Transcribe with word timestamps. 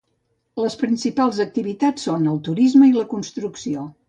Les 0.61 0.77
principals 0.83 1.41
activitats 1.45 2.09
són 2.09 2.27
el 2.33 2.41
turisme 2.49 2.89
i 2.93 2.97
la 2.99 3.07
construcció. 3.15 3.87